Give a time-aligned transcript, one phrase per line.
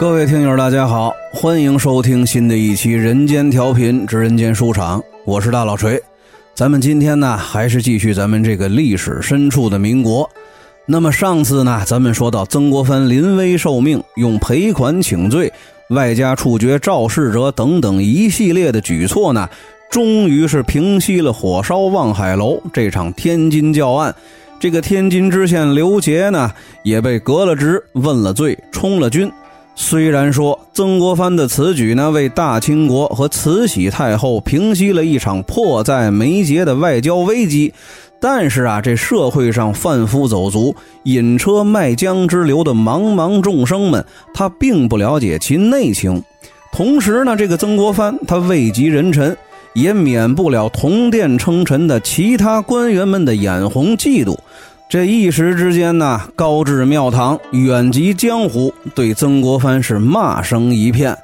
[0.00, 6.02] 各位听友，大家好，欢迎收听新的一期《人间调频之人间书场》，我是大老锤。
[6.54, 10.26] 咱们今天呢，还是继续咱们这个历史深处的民国。
[10.86, 15.52] 那么上次呢，咱们说到曾国藩临危受命，用赔款请罪，
[15.90, 19.46] 外加处决肇事者等等一系列的举措呢，
[19.90, 24.14] 终于是平息了火烧望海楼这场天津教案。
[24.58, 26.50] 这个天津知县刘杰呢，
[26.84, 29.30] 也被革了职、问了罪、充了军。
[29.82, 37.72] 虽然说曾国藩的此举呢，为大清国和慈禧太后平息了一场迫在眉睫的外交危机，
[38.20, 46.22] 但是啊，这社会上贩夫走卒、引车卖浆之流的茫茫众生们，他并不了解其内情。
[46.72, 49.34] 同时呢，这个曾国藩他位极人臣，
[49.72, 54.36] 也免不了同殿称臣的其他官员们的眼红嫉妒。
[54.90, 61.16] 这一时之间呢，高至庙堂，远及江湖，对曾国藩是骂声一片。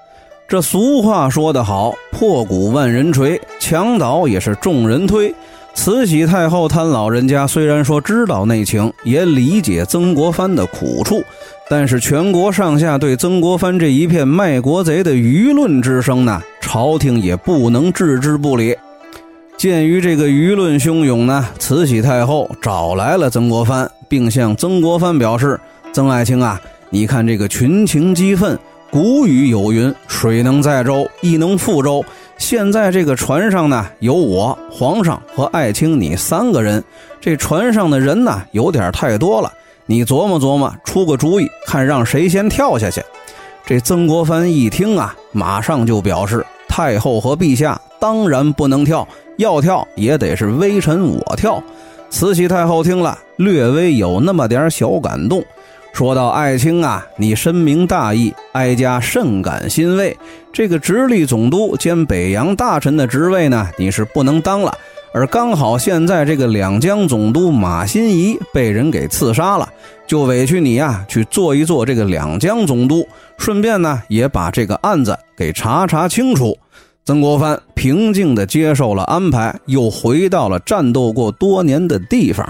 [0.47, 5.35] 这俗话说得好：“破鼓万人锤，墙倒也是众人推。”
[5.75, 11.25] 慈禧太后她老人家虽然说知道内情，也理解曾国藩的苦处，
[11.69, 18.77] 但是全国上下对曾国藩这一片卖国贼的舆论之声呢，朝廷也不能置之不理。
[19.57, 25.59] 鉴于这个舆论汹涌呢，慈禧太后找来了曾国藩，并向曾国藩表示
[25.95, 28.59] ：“曾爱卿啊，你看这个群情激愤，
[28.91, 32.05] 古语有云，水能载舟，亦能覆舟。
[32.37, 36.85] 现在这个船上呢，有我、皇上和爱卿你三个人，
[37.19, 39.51] 这船上的人呢，有点太多了。
[39.87, 43.03] 你琢磨琢磨，出个主意，看让谁先跳下去。”
[43.65, 51.63] 这曾国藩一听啊，马上就表示：“太后和陛下当然不能跳。”要跳也得是微臣我跳。
[52.09, 55.45] 慈禧太后听了，略微有那么点小感动，
[55.93, 60.17] 说道：“爱卿啊，你深明大义，哀家甚感欣慰。
[60.53, 64.73] 这个直隶总督兼北洋大臣的职位呢，你是不能当了。
[65.13, 69.69] 而刚好现在这个两江总督马新贻被人给刺杀了，
[70.07, 73.07] 就委屈你呀，去做一做这个两江总督，
[73.37, 76.57] 顺便呢，也把这个案子给查查清楚。”
[77.07, 82.45] 曾国藩平静地接受了安排，又回到了战斗过多年的地方。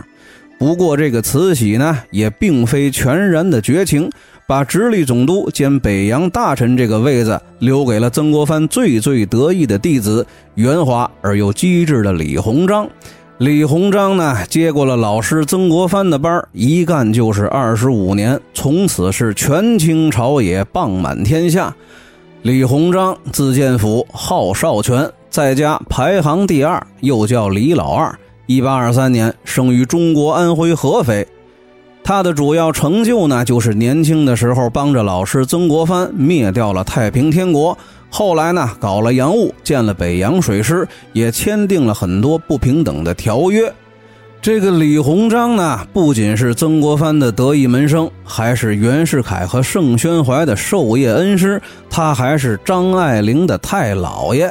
[0.59, 4.11] 不过，这个慈禧呢，也并非全然的绝情，
[4.47, 12.89] 把直隶总督兼北洋大臣这个位子留给了曾国藩最最得意的弟子圆滑而又机智的李鸿章。
[13.37, 21.77] 李鸿章呢，接过了老师曾国藩的班一干就是二十五年，从此是权倾朝野，棒满天下。
[22.43, 28.17] 李鸿章，字建甫，号少荃，在家排行第二，又叫李老二。
[28.47, 31.27] 一八二三年生于中国安徽合肥。
[32.05, 37.77] 他的主要成就呢，就是年轻的时候帮着老师曾国藩灭掉了太平天国。
[38.09, 43.73] 后来呢，搞了洋务，建了北洋水师，也签订了很多不平等的条约。
[44.47, 54.49] 这个李鸿章呢，不仅是曾国藩的得意门生，还是袁世凯和盛宣怀的授业恩师，他还是张爱玲的太姥爷。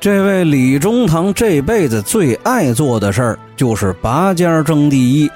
[0.00, 5.30] 这位李中堂这辈子最爱做的事儿，就是拔尖争第一。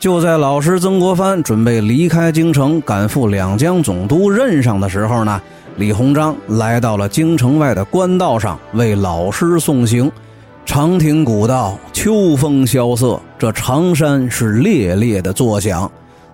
[0.00, 5.38] 就在老师曾国藩准备离开京城，赶赴两江总督任上的时候呢，
[5.76, 10.10] 李鸿章来到了京城外的官道上，为老师送行。
[10.66, 15.90] 长亭古道，秋风萧瑟，这长山是烈烈的作响。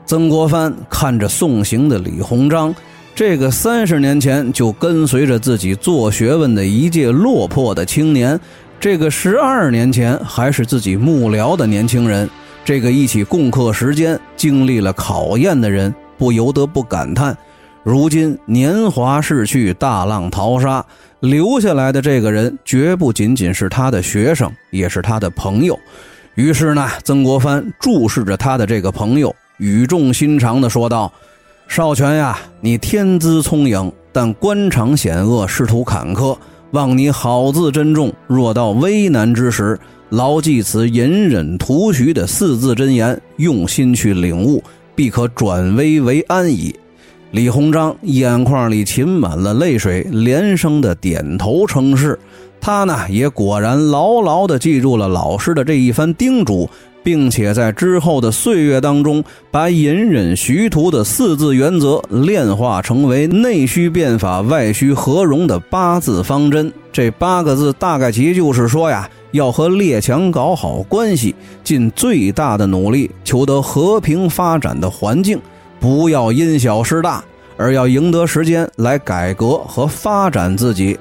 [0.07, 2.75] 曾国藩看着送行的李鸿章，
[3.15, 8.39] 这个三十年前就跟随着自己做学问的一介落魄的青年，
[8.79, 12.31] 这个十二年前还是自己幕僚的年轻人，
[12.65, 17.37] 这个一起共克时艰、经历了考验的人，不由得不感叹：
[17.83, 20.85] 如今年华逝去，大浪淘沙。
[21.21, 25.79] 留下来的这个人绝不仅仅是他的学生，也是他的朋友。
[26.35, 31.13] 于是呢，曾国藩注视着他的这个朋友，语重心长地说道
[31.69, 36.35] ：“少荃呀，你天资聪颖，但官场险恶，仕途坎坷，
[36.71, 38.11] 望你好自珍重。
[38.27, 39.79] 若到危难之时，
[40.09, 44.65] 牢记此隐忍图徐的四字真言，用心去领悟，
[44.95, 46.75] 必可转危为安矣。”
[47.33, 52.19] 李鸿章眼眶里噙满了泪水，连声的点头称是。
[52.61, 56.69] 他呢，也果然牢牢地记住了老师的这一番叮嘱，
[57.05, 66.73] 并且在之后的岁月当中，把隐忍徐图的四字原则炼化成为内需变法，外需合融的八字方针。
[66.93, 71.33] 这八个字大概其就是说呀，要和列强搞好关系，
[71.63, 75.41] 尽最大的努力求得和平发展的环境。
[75.81, 77.25] 不要因小失大，
[77.57, 80.99] 而要赢得时间来改革和发展自己。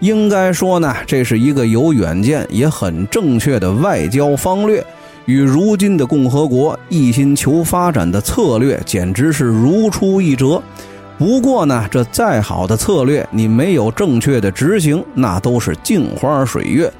[0.00, 4.84] 应该说呢，这是一个有远见也很正确的外交方略，
[5.26, 10.60] 与如今的共和国一心求发展的策略简直是如出一辙。
[11.18, 16.92] 不过呢，这再好的策略，你没有正确的执行，那都是镜花水月。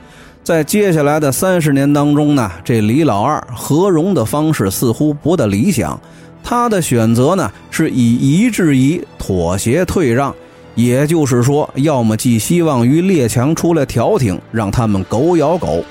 [0.44, 5.98] 在接下来的三十年当中呢，这李老二和融的方式似乎不大理想。
[6.42, 10.34] 他的选择呢，是以夷制夷，妥协退让。
[10.74, 15.84] 也就是说，要么寄希望于列强出来调停，让他们狗咬狗；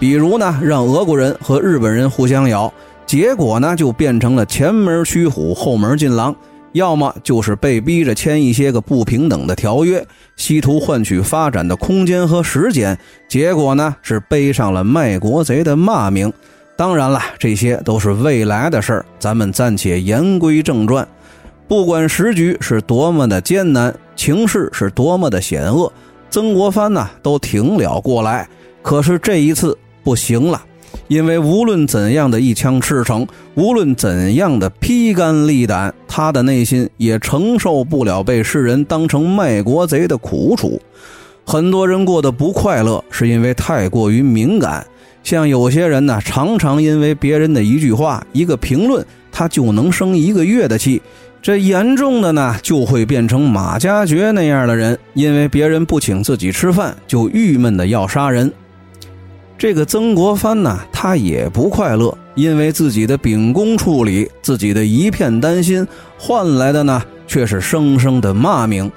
[0.00, 2.72] 比如呢，让俄国人和日本人互相咬，
[3.06, 6.34] 结果呢就变成了前门驱虎，后门进狼；
[6.72, 10.04] 要么就是被逼着签一些个不平等的条约，
[10.34, 12.98] 稀图换取发展的空间和时间，
[13.28, 16.32] 结果呢是背上了卖国贼的骂名。
[16.76, 21.06] 当然了，这些都是未来的事儿，咱们暂且言归正传。
[21.68, 25.92] 不管时局是多么的艰难，情势是多么的险恶，
[26.30, 28.48] 曾国藩呢都挺了过来。
[28.82, 30.60] 可是这一次不行了，
[31.06, 40.80] 因为无论怎样的一腔赤诚，无论怎样的披肝沥胆，他的内心也承受不了被世人当成卖国贼的苦楚。
[41.46, 44.84] 很多人过得不快乐，是因为太过于敏感。
[45.24, 51.02] 像有些人呢，常常因为别人的一句话、一个评论，他就能生一个月的气。
[51.42, 58.52] 这严重的呢，就会变成马加爵那样的人，因为别人不请自己吃饭，就郁闷的要杀人。
[59.56, 65.86] 这个曾国藩呢，他也不快乐，因为自己的秉公处理，自己的一片担心，
[66.18, 68.90] 换来的呢，却是生生的骂名。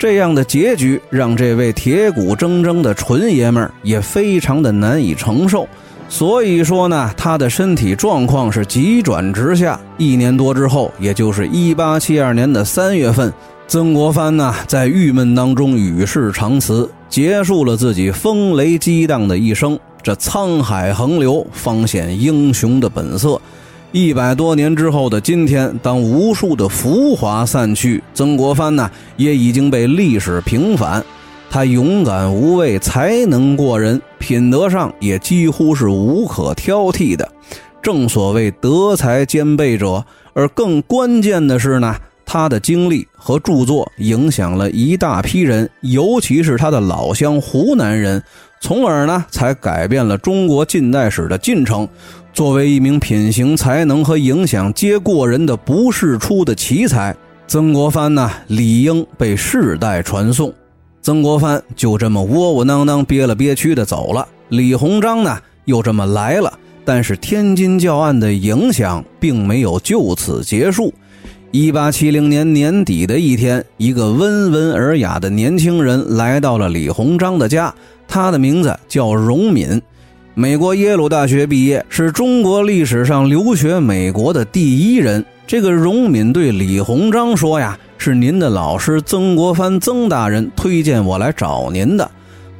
[0.00, 5.68] 这样的结局，让这位铁骨铮铮的纯爷们儿也非常的难以承受。
[6.08, 9.78] 所以说呢，他的身体状况是急转直下。
[9.98, 13.30] 一年多之后，也就是一八七二年的三月份，
[13.68, 19.78] 曾国藩呢在郁闷当中与世长辞，结束了自己风雷激荡的一生。
[20.02, 23.38] 这沧海横流，方显英雄的本色。
[23.92, 31.04] 一百多年之后的今天，当无数的浮华散去，曾国藩呢也已经被历史平反。
[31.50, 37.28] 他勇敢无畏，才能过人，品德上也几乎是无可挑剔的。
[37.82, 40.04] 正所谓德才兼备者，
[40.34, 48.22] 而更关键的是呢，他的经历和著作影响了一大批人，尤其是他的老乡湖南人，
[48.60, 51.88] 从而呢才改变了中国近代史的进程。
[52.32, 57.14] 作为一名品行、才能和影响皆过人的不世出的奇才，
[57.46, 60.52] 曾国藩呢理应被世代传颂。
[61.02, 64.26] 曾国藩就这么窝窝囊囊、憋了憋屈的走了。
[64.48, 66.52] 李鸿章呢，又这么来了。
[66.84, 70.92] 但是天津教案的影响并没有就此结束。
[71.52, 77.72] 一八七零年年底的一天，一个温文尔雅的年轻人来到了李鸿章的家，
[78.08, 79.80] 他的名字叫荣敏，
[80.34, 85.24] 美国耶鲁大学毕业，是中国历史上留学美国的第一人。
[85.44, 87.76] 这个荣敏对李鸿章说呀。
[88.02, 92.10] 是您的老师曾国藩，曾大人推荐我来找您的。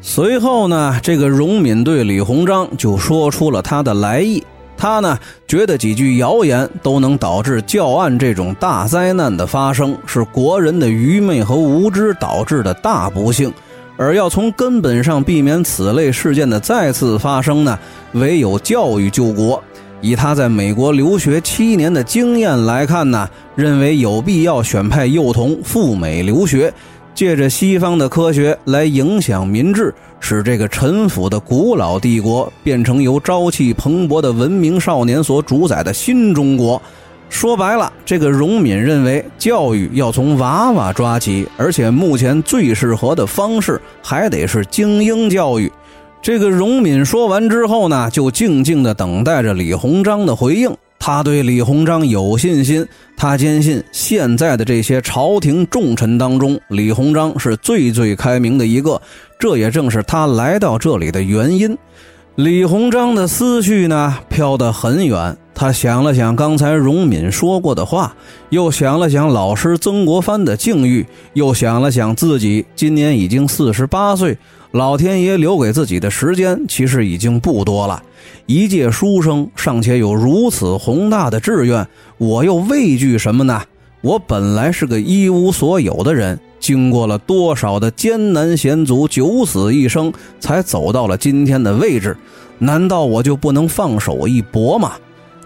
[0.02, 4.44] 随后呢，这个荣敏对李鸿章就说出了他的来意。
[4.76, 13.50] 他呢觉得几句谣言都能导致教案这种大灾难的发生，是国人的愚昧和无知导致的大不幸。
[14.00, 17.78] 而要从根本上避免此类事件的再次发生呢，
[18.12, 19.62] 唯有教育救国。
[20.00, 26.73] 以他在美国留学七年的经验来看呢，认为有必要选派幼童赴美留学，
[27.14, 36.80] 借着西方的科学来影响民智，使这个陈腐的古老帝国变成由朝气蓬勃的文明少年所主宰的新中国。
[37.30, 45.72] 说白了，这个荣敏认为教育要从娃娃抓起，而且目前最适合的方式还得是精英教育。
[46.20, 50.70] 这个荣敏说完之后呢，就静静地等待着李鸿章的回应。
[50.99, 59.00] 他对李鸿章有信心，他坚信现在的这些朝廷重臣当中，李鸿章是最最开明的一个。
[59.38, 61.78] 这也正是他来到这里的原因。
[62.34, 65.34] 李鸿章的思绪呢，飘得很远。
[65.60, 68.16] 他想了想刚才荣敏说过的话，
[68.48, 74.38] 又想了想老师曾国藩的境遇，又想了想自己今年已经四十八岁。
[74.70, 78.02] 老天爷留给自己的时间其实已经不多了，
[78.46, 81.86] 一介书生尚且有如此宏大的志愿，
[82.16, 83.60] 我又畏惧什么呢？
[84.00, 92.16] 我本来是个一无所有的人，经过了多少的艰难险阻、九死一生，才走到了今天的位置，
[92.56, 94.92] 难道我就不能放手一搏吗？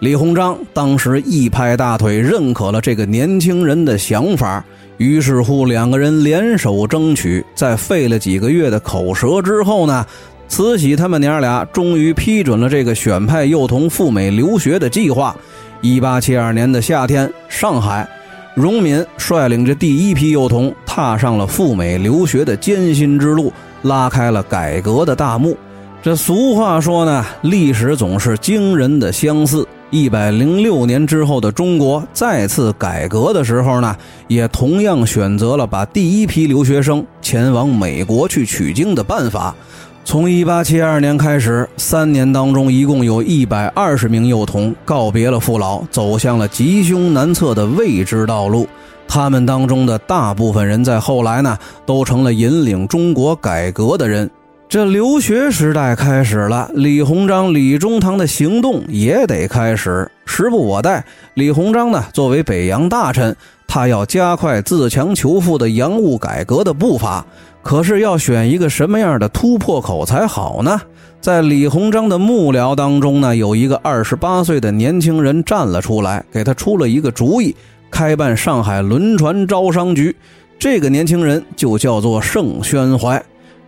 [0.01, 4.63] 李鸿章当时一拍大腿，认可了这个年轻人的想法。
[4.97, 10.05] 于是乎，两个人联手争取，在费了几个月的口舌之后呢，
[10.49, 15.35] 慈禧他们娘俩终于批准了这个选派幼童赴美留学的计划。
[15.79, 18.07] 一八七二年的夏天，上海，
[18.53, 23.51] 荣民率领着第一批幼童踏上了赴美留学的艰辛之路，
[23.83, 25.57] 拉开了改革的大幕。
[26.05, 29.67] 这俗话说呢，历史总是惊人的相似。
[29.89, 33.97] 一百零六年之后的中国再次改革的时候呢，
[34.27, 39.55] 也同样选择了把第一批留学生前往美国去取经的办法。
[40.03, 48.67] 从一八七二年开始，三年当中一共有一百二十名幼童告别了父老，走向了吉凶难测的未知道路。
[49.07, 54.29] 他们当中的大部分人在后来呢，都成了引领中国改革的人。
[54.67, 60.09] 这留学时代开始了，李鸿章、李中堂的行动也得开始。
[60.25, 61.05] 时不我待，
[61.35, 63.33] 李鸿章呢，作为北洋大臣，
[63.67, 67.25] 他要加快自强求富的洋务改革的步伐。
[67.61, 70.81] 可是要选一个什么样的突破口才好呢？
[71.21, 77.55] 在李鸿章的幕僚当中呢，有一个二十八岁的年轻人站了出来，给他出了一个主意：
[77.89, 80.13] 开办上海轮船招商局。
[80.57, 83.23] 这个年轻人就叫做盛宣怀。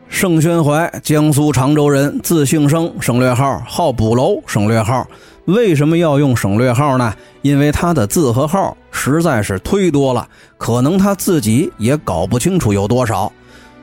[0.10, 5.06] 盛宣怀，江苏常州人，字庆生，省略号，号补楼，省略号。
[5.46, 7.14] 为什么要用省略号呢？
[7.42, 13.32] 因为他的字和号实在是忒多了，可能他自己也搞不清楚有多少。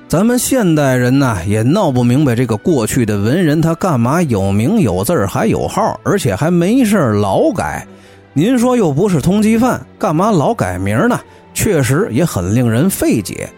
[0.09, 7.87] 咱们现代人呢，也闹不明白这个过去的文人他干嘛有名有字还有号，而且还没事老改。
[8.33, 11.19] 您说又不是通缉犯，干嘛老改名呢？
[11.54, 13.49] 确实也很令人费解。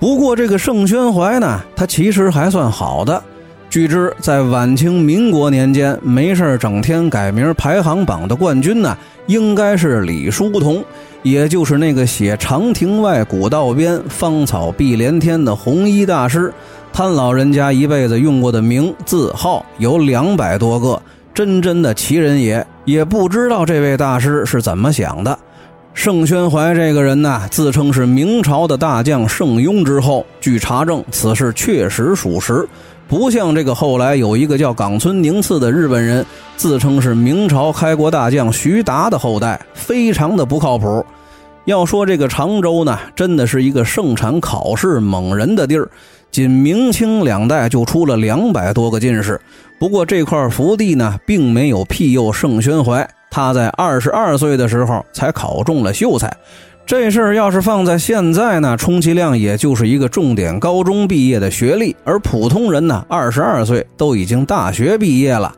[0.00, 3.22] 不过，这个盛宣怀呢，他其实还算好的。
[3.68, 10.82] 据知，在晚清民国年间，没事整天改名排行榜的冠军呢，应该是李叔同，
[11.22, 16.52] 也就是那个写“长亭外，古道边，芳草碧连天”的红衣大师。
[16.92, 21.00] 他老人家一辈子用过的名字号有两百多个，
[21.34, 22.64] 真真的奇人也。
[22.84, 25.38] 也不知道这位大师是怎么想的。
[25.94, 30.24] 盛宣怀这个人呢，自称是明朝的大将盛庸之后。
[30.40, 32.66] 据查证，此事确实属实，
[33.08, 36.24] 不像这个后来有一个叫冈村宁次的日本人，
[36.56, 41.04] 自称是明朝开国大将徐达的后代，非常的不靠谱。
[41.64, 45.90] 要说这个常州呢，真的是一个盛产考试猛人的地儿，
[46.30, 49.38] 仅明清两代就出了两百多个进士。
[49.80, 53.06] 不过这块福地呢，并没有庇佑盛宣怀。
[53.30, 56.34] 他在二十二岁的时候才考中了秀才，
[56.86, 65.54] 这事儿要是放在现在呢，充其量也就是一个重点高中毕业的学历，而普通人呢，二十二岁都已经大学毕业了。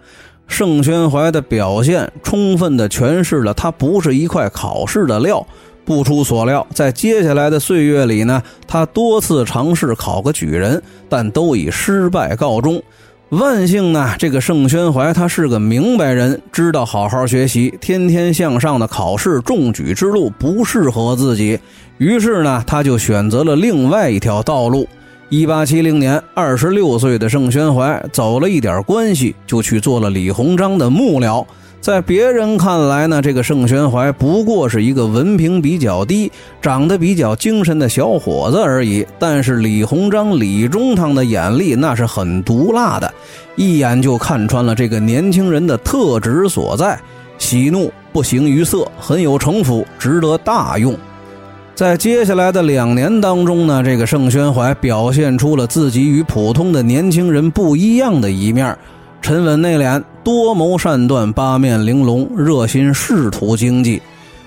[0.46, 5.46] 盛宣怀的表现充分的诠释了他不是一块考试的料。
[5.82, 12.80] 不出所料，在接下来的岁月里呢，他多次尝试考个举人，但都以失败告终。
[13.30, 21.56] 万幸呢，这个盛宣怀他是个明白人，知道好好学习，天天向上的考试中举之路不适合自己，
[21.98, 24.88] 于是呢，他就选择了另外一条道路。
[25.28, 31.46] 一八七零年，二十六岁的盛宣怀走了一点关系，就去做了李鸿章的幕僚。
[31.80, 39.06] 在别人看来呢，这个盛宣怀不过是一个文凭比较低、长得比较精神的小伙子而已。
[39.18, 43.10] 但是李鸿章、李中堂的眼力那是很毒辣的，
[43.56, 47.00] 一眼就看穿了这个年轻人的特质所在：
[47.38, 50.94] 喜怒不形于色，很有城府，值得大用。
[51.74, 58.76] 在接下来的两年当中呢，这个盛宣怀表现出了自己与普通的年轻人不一样的一面。
[59.22, 64.00] 沉稳内敛，多谋善断，八面玲珑，热心仕途经济。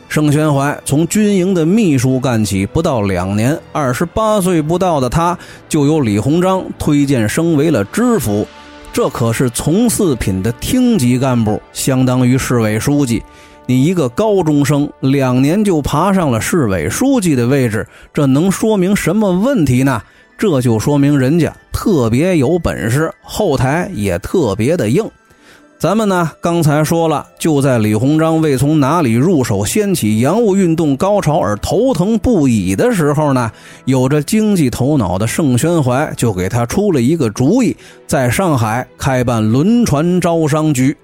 [0.10, 5.38] 盛宣怀从军营的秘书干起，不到两年，二十八岁不到的他，
[5.70, 8.48] 就由李鸿章推荐升为了知府。
[8.92, 13.24] 这可是从四品的厅级干部，相当于市委书记。
[13.66, 20.02] 你一个高中生，两年就爬上了市委书记的位置，这能说明什么问题呢？
[20.44, 25.10] 这就说明人家特别有本事，后台也特别的硬。
[25.80, 33.50] 咱们呢，刚才说了，就在李鸿章为从哪里入手掀起洋务运动高潮而头疼不已的时候呢，
[33.86, 40.98] 有着经济头脑的盛宣怀就给他出了一个主意，在上海开办轮船招商局。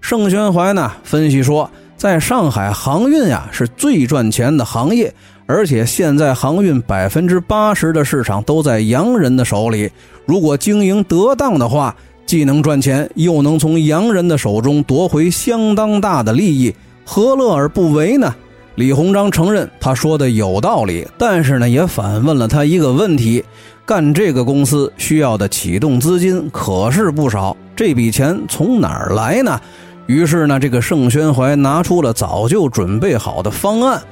[0.00, 5.12] 盛宣怀呢分析说，在上海航运呀是最赚钱的行业。
[5.46, 9.90] 而且现在航运百分之八十的市场都在洋人的手里，
[10.24, 16.74] 如果经营得当的话，既能赚钱，又能从洋人的手中夺回相当大的利益，
[17.04, 18.34] 何乐而不为呢？
[18.76, 23.44] 李鸿章承认他说的有道理，但是呢，也反问了他一个问题：
[23.84, 29.60] 干这个公司需要的启动资金可是不少，这笔钱从哪儿来呢？
[30.06, 34.02] 于是呢，这个盛宣怀拿出了早就准备好的方案，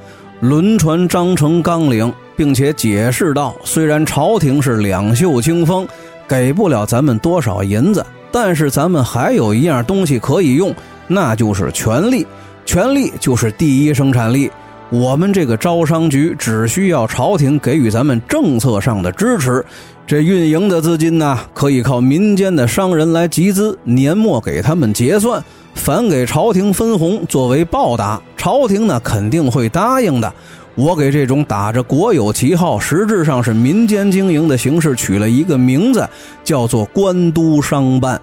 [0.43, 5.87] 轮船章程纲领，并且解释道：虽然朝廷是两袖清风，
[6.27, 10.75] 给不了咱们多少银子，但是咱们还有一样东西可以用，
[11.07, 12.27] 那就是权力。
[12.67, 14.51] 权力就是第一生产力，
[14.91, 19.65] 我们这个招商局只需要朝廷给予咱们政策上的支持，
[20.09, 25.41] 这运营的资金呢，可以靠民间的商人来集资，年末给他们结算，
[25.75, 28.21] 反给朝廷分红作为报答。
[28.37, 30.33] 朝廷呢肯定会答应的。
[30.75, 36.09] 我给这种打着国有旗号，实质上是民间经营的形式取了一个名字，
[36.43, 38.21] 叫做官督商办。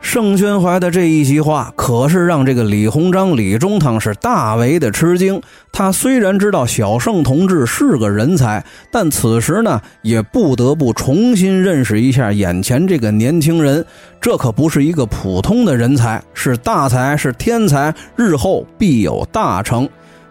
[0.00, 5.40] 盛宣怀的这一席话，可是让这个李鸿章、李中堂是大为的吃惊。
[5.70, 13.84] 他虽然知道小盛同志是个人才，但此时呢，也不得不重新认识一下眼前这个年轻人。
[14.20, 19.88] 这可不是一个普通的人才，是大才，是天才，日后必有大成。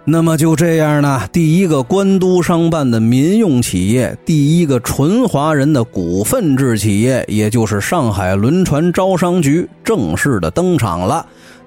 [0.10, 11.26] 那么就这样呢，第一个官督商办的民用企业，第一个纯华人的股份制企业，也就是上海轮船招商局正式的登场了。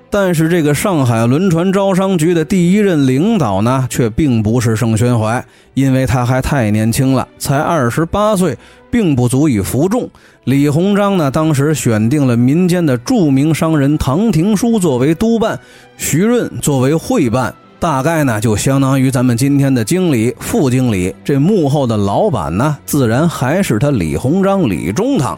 [0.09, 5.45] 但是这个上海轮船招商局的第一任领导呢，却并不是盛宣怀，
[5.75, 8.57] 因为他还太年轻了，才二十八岁，
[8.91, 10.09] 并不足以服众。
[10.45, 15.61] 李鸿章呢，当时选定了民间的著名商人唐廷枢作为督办，
[15.99, 17.55] 徐润作为会办。
[17.81, 25.37] 大概呢，就相当于咱们今天的经理、副经理，这幕后的老板呢，自然还是他李鸿章、李中堂。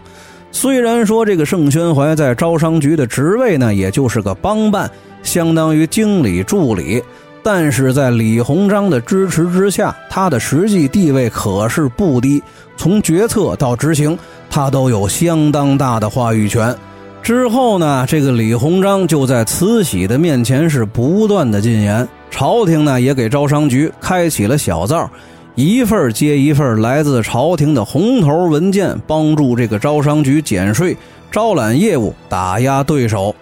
[0.50, 4.90] 虽然说这个盛宣怀在招商局的职位呢，也就是个帮办，
[5.22, 7.00] 相当于经理助理，
[7.44, 12.42] 但是在李鸿章的支持之下，他的实际地位可是不低，
[12.76, 14.18] 从决策到执行，
[14.50, 16.74] 他都有相当大的话语权。
[17.22, 22.06] 之后呢，这个李鸿章就在慈禧的面前是不断的进言。
[22.30, 25.08] 朝廷呢也给招商局开启了小灶，
[25.54, 30.96] 一份接一份来自朝廷的红头文件，帮助这个招商局减税、
[31.30, 33.32] 招揽业务、打压对手。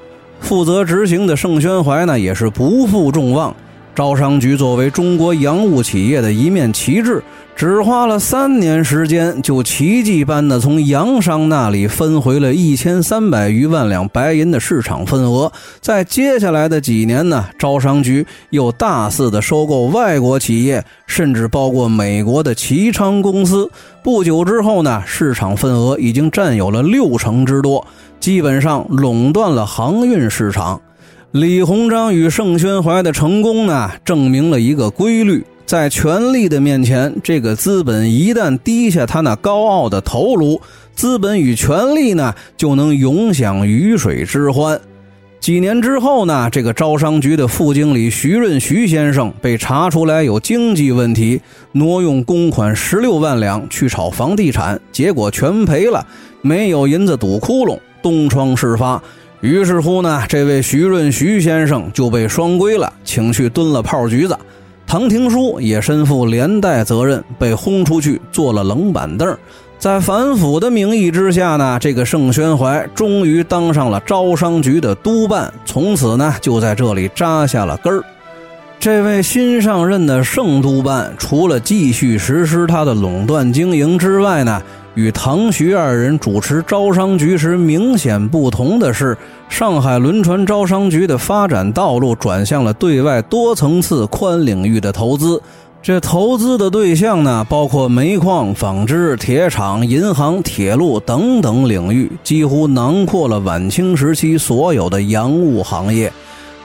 [0.40, 3.55] 负责执行的盛宣怀呢也是不负众望。
[3.95, 7.23] 招商局作为中国洋务企业的一面旗帜，
[7.61, 15.53] 只花了三年时间，就奇迹般的从洋商那里分回了一千三百余万两白银的市场份额。
[15.83, 23.70] 在接下来的几年呢，招商局又大肆的收购外国企业，甚至包括美国的齐昌公司。
[24.03, 27.87] 不久之后呢，市场份额已经占有了六成之多，
[28.18, 30.81] 基本上垄断了航运市场。
[31.33, 40.61] 李鸿章与盛宣怀的成功呢，证明了一个规律：在权力的面前，这个资本一旦低下他那高傲的头颅，
[40.96, 44.80] 资本与权力呢就能永享鱼水之欢。
[45.38, 56.04] 几年之后呢，这个招商局的副经理徐润徐先生被查出来有经济问题，挪用公款十六万两去炒房地产，结果全赔了，
[56.42, 59.00] 没有银子堵窟窿，东窗事发。
[59.40, 64.37] 于是乎呢，这位徐润徐先生就被双规了，请去蹲了炮局子。
[64.90, 69.38] 唐廷枢也身负连带责任，被轰出去坐了冷板凳。
[69.79, 78.03] 在反腐的名义之下呢，这个盛宣怀终于当上了招商局的督办，从此呢就在这里扎下了根儿。
[78.81, 84.61] 这位新上任的盛督办，除了继续实施他的垄断经营之外呢，
[84.94, 89.16] 与唐徐二人主持招商局时明显不同的是，
[89.48, 95.40] 上海轮船招商局的发展道路转向了对外多层次、宽领域的投资。
[95.83, 106.12] 这投资的对象呢，包括煤矿、纺织、铁厂、银行、铁路等等领域，几乎囊括了晚清时期所有的洋务行业。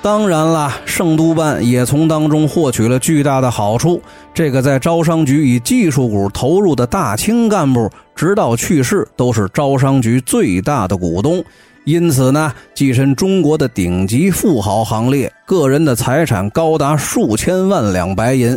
[0.05, 3.99] 当然了，圣都办也从当中获取了巨大的好处。
[4.35, 11.43] 这个在招商局以技术股投入的大清干部，直到去世都是招商局最大的股东，
[11.85, 18.55] 因此呢，跻身中国的顶级富豪行列，个人的财产高达数千万两白银。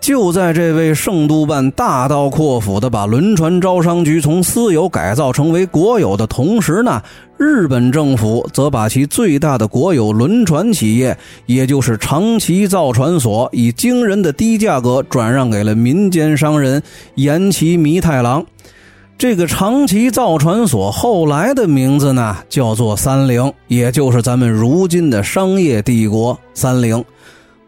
[0.00, 7.02] 就在这位盛督办大刀阔斧地把轮船招商局从私有改造成为国有的同时呢，
[7.36, 16.80] 日本政府则把其最大的国有轮船企业，也就是长崎造船所，以惊人的低价格转让给了民间商人
[17.16, 18.44] 岩崎弥太郎。
[19.18, 27.04] 这个长崎造船所后来的名字呢，叫做三菱，也就是咱们如今的商业帝国三菱。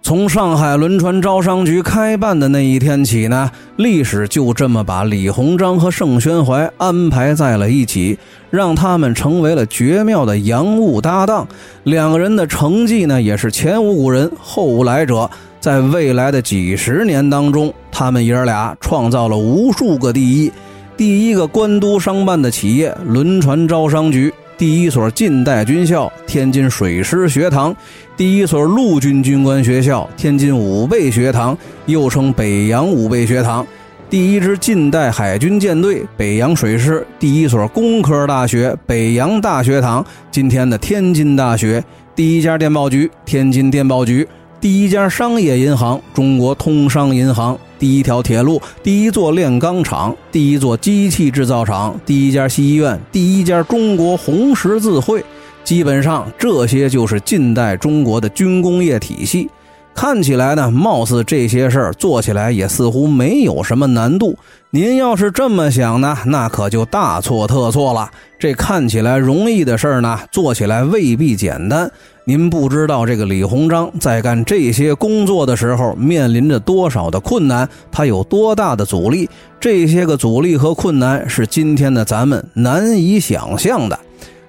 [0.01, 11.47] 从上海轮船招商局开办的那一天起呢，历史就这么把李鸿章和盛宣怀安排在了一起，让他们成为了绝妙的洋务搭档。
[11.83, 15.29] 两个人的成绩呢，也是前无古人后无来者。
[15.61, 20.53] 在未来的几十年当中，他们爷儿俩创造了无数个第一：
[20.97, 24.33] 第一个官督商办的企业——轮船招商局。
[24.59, 27.75] 第一所近代军校天津水师学堂，
[28.17, 33.65] 第一所陆军军官学校天津武备学堂，又称北洋武备学堂；
[34.11, 41.81] 第一支近代海军舰队北洋水师，第一所工科大学北洋大学堂，今天的天津大学；
[42.17, 44.27] 第一家电报局天津电报局。
[44.61, 55.25] 第一家商业银行——中国通商银行；第一条铁路；第一座炼钢厂；第一座机器制造厂；第一家西医院；第一家中国红十字会。
[55.65, 59.49] 基本上，这些就是近代中国的军工业体系。
[59.95, 64.39] 看起来呢，貌似这些事儿做起来也似乎没有什么难度。
[64.71, 68.11] 您要是这么想呢，那可就大错特错了。
[68.39, 71.91] 这看起来容易的事儿呢，做起来未必简单。
[72.25, 79.27] 您不知道这个李鸿章在干这些工作的时候面临着多少的困难，他有多大的阻力？
[79.59, 83.99] 这些个阻力和困难是今天的咱们难以想象的。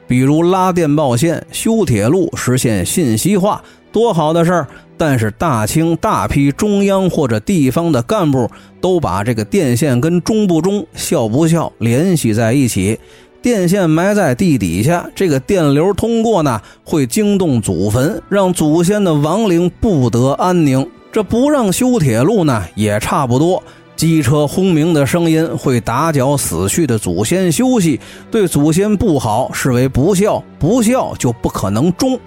[0.10, 4.68] 比如拉电报线、修铁路、实现信息化，多好的事儿！
[4.98, 8.50] 但是大清大批中央或者地方的干部
[8.82, 13.00] 都把这个电线跟忠不忠、孝不孝联系在一起。
[13.40, 20.86] 电线埋在地底下，这个电流通过呢，会惊动祖坟，让祖先的亡灵不得安宁。
[21.12, 23.62] 这不让修铁路呢，也差不多。
[24.00, 28.00] 机车轰鸣的声音会打搅死去的祖先休息，
[28.32, 32.18] 对祖先不好，视为不孝，不孝就不可能忠。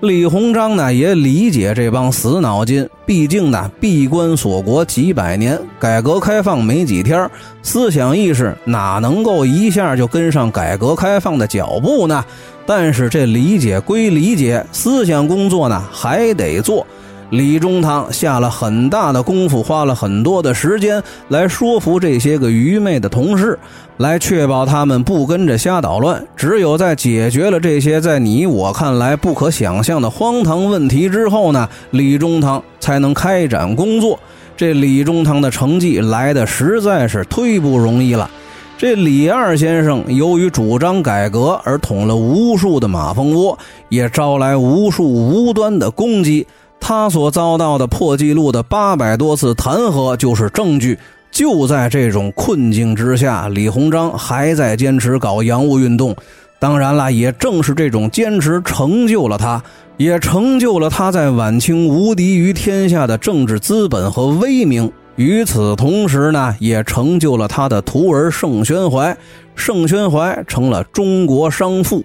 [0.00, 7.26] 李鸿章呢也理解这帮死脑筋，毕竟呢闭关锁国几百年，改革开放没几天，
[7.62, 12.22] 思想意识哪能够一下就跟上改革开放的脚步呢？
[12.66, 16.86] 但是这理解归理解，思想工作呢还得做。
[17.30, 23.58] 李中堂下了很大的功夫，花了很多的时间来说服这些个愚昧的同事，
[23.96, 26.24] 来确保他们不跟着瞎捣乱。
[26.36, 34.18] 只有在解决了这些在你我看来不可想象的荒唐问题之后呢，李中堂才能开展工作。
[34.56, 38.30] 这李中堂的成绩来的实在是忒不容易了。
[38.76, 43.58] 这李二先生由于主张改革而捅了无数的马蜂窝，
[43.88, 46.46] 也招来无数无端的攻击。
[46.80, 50.98] 他所遭到的破纪录的八百多次弹劾就是证据。
[51.30, 56.14] 就在这种困境之下，李鸿章还在坚持搞洋务运动。
[56.60, 59.60] 当然了，也正是这种坚持成就了他，
[59.96, 64.90] 也成就了他在晚清无敌于天下的政治资本和威名。
[65.16, 69.16] 与此同时呢，也成就了他的徒儿盛宣怀。
[69.56, 72.04] 盛宣怀成了中国商父。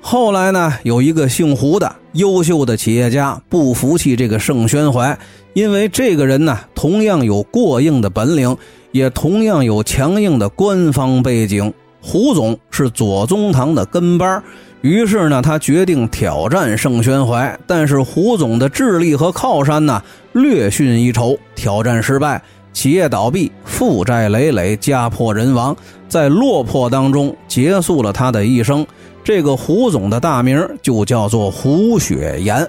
[0.00, 5.16] 后来呢，有一个姓胡的优秀的企业家不服气这个盛宣怀，
[5.54, 8.56] 因为这个人呢，同样有过硬的本领，
[8.90, 11.72] 也同样有强硬的官方背景。
[12.02, 14.42] 胡总是左宗棠的跟班，
[14.80, 17.58] 于是呢，他决定挑战盛宣怀。
[17.66, 22.42] 但是胡总的智力和靠山呢，略逊一筹，挑战失败，
[22.72, 25.76] 企业倒闭，负债累累，家破人亡，
[26.08, 28.84] 在落魄当中结束了他的一生。
[29.22, 32.66] 这个胡总的大名就叫做胡雪岩。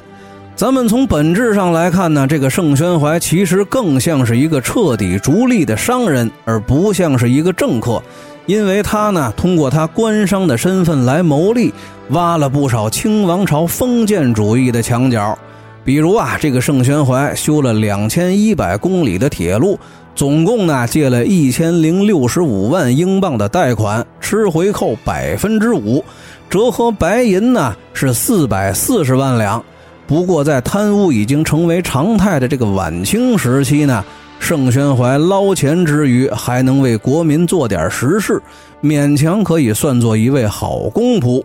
[0.55, 8.01] 咱们从本质上来看呢，这个盛宣怀其实更像是一个彻底逐利的商人，而不像是一个政客。
[8.45, 11.73] 因为他呢，通过他官商的身份来谋利，
[12.09, 15.37] 挖了不少清王朝封建主义的墙角。
[15.83, 19.79] 比如啊，这个盛宣怀修了两千一百公里的铁路，
[20.13, 26.03] 总共呢借了一千零六十五万英镑的贷款，吃回扣百分之五。
[26.51, 29.63] 折合白银呢是四百四十万两，
[30.05, 34.03] 不过在贪污已经成为常态的这个晚清时期呢，
[34.37, 38.41] 盛宣怀捞钱之余还能为国民做点实事，
[38.83, 41.41] 勉强可以算作一位好公仆。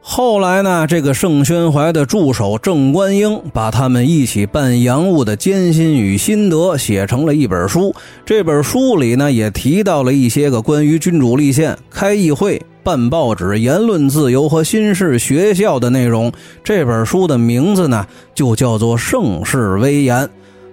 [0.00, 7.94] 后来呢，这个盛宣怀的助手郑观应把他们一起办洋务的艰辛与心得写成了一本书，
[8.26, 12.60] 这本书里呢也提到了一些个关于君主立宪、开议会。
[12.82, 16.32] 办报纸、言论自由和新式学校的内容，
[16.64, 20.24] 这本书的名字呢，就叫做《盛世威严》。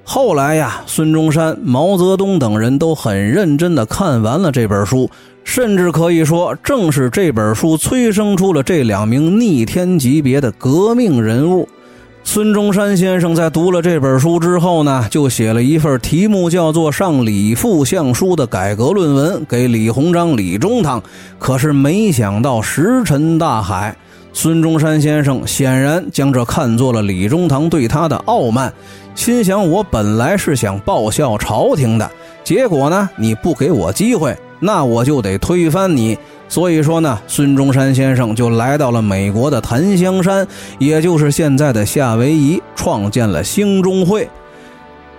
[0.03, 5.09] 后来呀，孙中山、毛泽东等人都很认真地看完了这本书，
[5.43, 11.67] 甚至可以说，正是这本书催生出了这两名逆天级别的革命人物。
[12.29, 21.01] 孙中山先生在读了这本书之后呢，就写了一份题目叫做《上李副相书》的改革论文给李鸿章、李中堂。
[21.39, 23.95] 可是没想到石沉大海。
[24.33, 28.73] 孙中山先生显然将这看作了李中堂对他的傲慢，
[29.15, 32.11] 心想：我本来是想报效朝廷的，
[32.43, 36.17] 结果呢，你不给我机会，那我就得推翻你。
[36.49, 40.47] 所以说呢，孙中山先生就来到了美国的檀香山，
[40.79, 44.29] 也就是现在的夏威夷，创建了兴中会。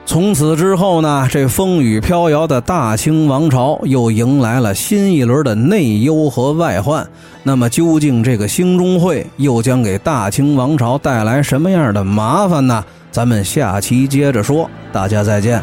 [0.07, 7.07] 从此之后呢，这风雨飘摇的大清王朝又迎来了新一轮的内忧和外患。
[7.43, 12.83] 那么，究竟这个兴中会又将给大清王朝带来什么样的麻烦呢？
[13.11, 14.71] 咱们下期接着说。
[14.91, 15.63] 大家再见。